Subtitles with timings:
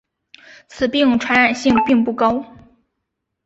[0.67, 2.55] 此病传染性并不高。